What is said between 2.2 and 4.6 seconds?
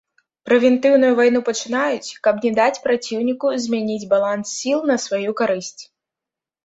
каб не даць праціўніку змяніць баланс